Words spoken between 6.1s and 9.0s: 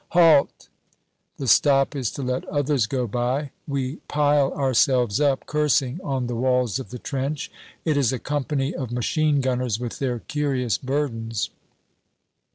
the walls of the trench. It is a company of